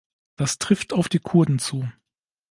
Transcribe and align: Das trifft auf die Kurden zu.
Das 0.35 0.57
trifft 0.57 0.93
auf 0.93 1.09
die 1.09 1.19
Kurden 1.19 1.59
zu. 1.59 1.87